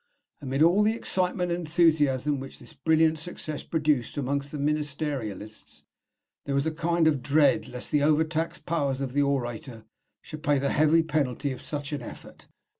[0.41, 5.83] Amid all the excitement and enthusiasm which this brilliant success produced among the ministerialists,
[6.47, 9.85] there was a kind of dread lest the overtaxed powers of the orator
[10.23, 12.47] should pay the heavy penalty of such an effort.